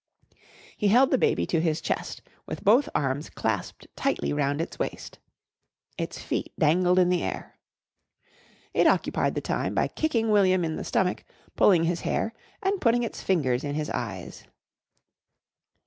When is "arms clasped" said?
2.95-3.85